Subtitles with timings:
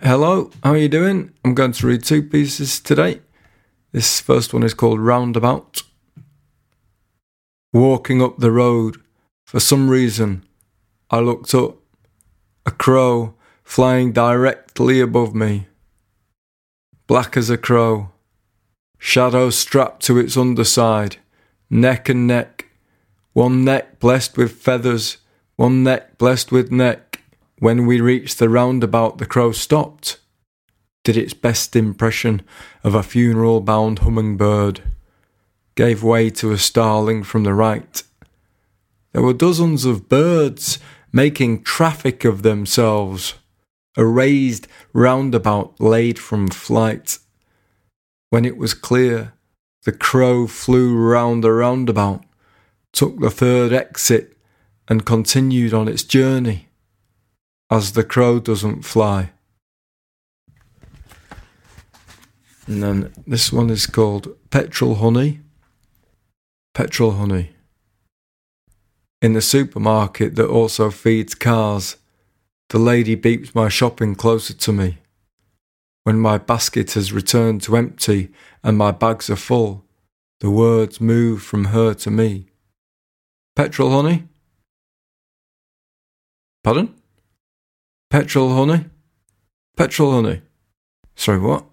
[0.00, 1.32] Hello, how are you doing?
[1.44, 3.20] I'm going to read two pieces today.
[3.90, 5.82] This first one is called Roundabout.
[7.72, 8.98] Walking up the road,
[9.44, 10.44] for some reason,
[11.10, 11.78] I looked up.
[12.64, 13.34] A crow
[13.64, 15.66] flying directly above me.
[17.08, 18.12] Black as a crow.
[18.98, 21.16] Shadow strapped to its underside,
[21.68, 22.66] neck and neck.
[23.32, 25.16] One neck blessed with feathers,
[25.56, 27.07] one neck blessed with neck.
[27.60, 30.20] When we reached the roundabout, the crow stopped,
[31.02, 32.42] did its best impression
[32.84, 34.82] of a funeral bound hummingbird,
[35.74, 38.02] gave way to a starling from the right.
[39.12, 40.78] There were dozens of birds
[41.12, 43.34] making traffic of themselves,
[43.96, 47.18] a raised roundabout laid from flight.
[48.30, 49.32] When it was clear,
[49.84, 52.22] the crow flew round the roundabout,
[52.92, 54.36] took the third exit,
[54.86, 56.67] and continued on its journey
[57.70, 59.30] as the crow doesn't fly.
[62.66, 65.40] And then this one is called Petrol Honey.
[66.74, 67.52] Petrol Honey.
[69.20, 71.96] In the supermarket that also feeds cars,
[72.68, 74.98] the lady beeps my shopping closer to me.
[76.04, 78.30] When my basket has returned to empty
[78.62, 79.84] and my bags are full,
[80.40, 82.46] the words move from her to me.
[83.56, 84.28] Petrol honey?
[86.62, 86.97] Pardon?
[88.10, 88.86] Petrol honey?
[89.76, 90.40] Petrol honey?
[91.14, 91.66] Sorry, what?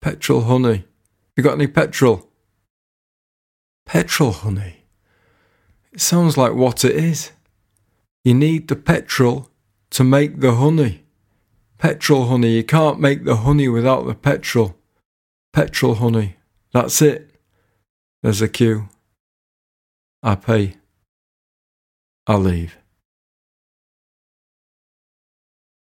[0.00, 0.84] Petrol honey.
[1.36, 2.28] You got any petrol?
[3.84, 4.84] Petrol honey.
[5.92, 7.32] It sounds like what it is.
[8.24, 9.50] You need the petrol
[9.90, 11.04] to make the honey.
[11.76, 12.52] Petrol honey.
[12.52, 14.76] You can't make the honey without the petrol.
[15.52, 16.36] Petrol honey.
[16.72, 17.30] That's it.
[18.22, 18.88] There's a queue.
[20.22, 20.76] I pay.
[22.26, 22.78] I leave.